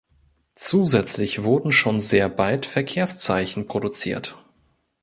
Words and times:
Zusätzlich 0.55 1.43
wurden 1.43 1.71
schon 1.71 2.01
sehr 2.01 2.27
bald 2.27 2.65
Verkehrszeichen 2.65 3.67
produziert. 3.67 4.35